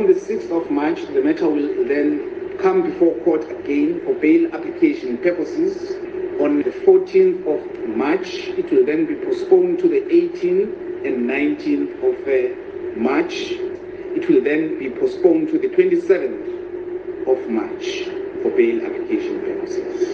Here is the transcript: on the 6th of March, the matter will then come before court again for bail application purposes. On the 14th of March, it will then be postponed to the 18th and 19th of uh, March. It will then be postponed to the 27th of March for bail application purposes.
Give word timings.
on 0.00 0.06
the 0.06 0.14
6th 0.14 0.50
of 0.50 0.70
March, 0.70 0.98
the 1.08 1.20
matter 1.20 1.46
will 1.46 1.86
then 1.86 2.56
come 2.58 2.82
before 2.82 3.14
court 3.16 3.44
again 3.50 4.00
for 4.02 4.14
bail 4.14 4.50
application 4.54 5.18
purposes. 5.18 5.90
On 6.40 6.62
the 6.62 6.70
14th 6.70 7.44
of 7.44 7.88
March, 7.94 8.48
it 8.60 8.70
will 8.70 8.86
then 8.86 9.04
be 9.04 9.14
postponed 9.16 9.78
to 9.80 9.88
the 9.88 10.00
18th 10.00 11.04
and 11.06 11.28
19th 11.28 11.92
of 12.08 12.16
uh, 12.26 12.98
March. 12.98 13.50
It 14.16 14.26
will 14.26 14.42
then 14.42 14.78
be 14.78 14.88
postponed 14.88 15.48
to 15.48 15.58
the 15.58 15.68
27th 15.68 17.28
of 17.28 17.50
March 17.50 18.04
for 18.40 18.50
bail 18.56 18.82
application 18.86 19.40
purposes. 19.40 20.09